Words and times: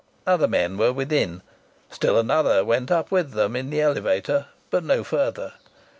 Other 0.25 0.47
men 0.47 0.79
were 0.79 0.91
within. 0.91 1.43
Still 1.91 2.17
another 2.17 2.65
went 2.65 2.89
up 2.89 3.11
with 3.11 3.33
them 3.33 3.55
in 3.55 3.69
the 3.69 3.81
elevator, 3.81 4.47
but 4.71 4.83
no 4.83 5.03
further. 5.03 5.53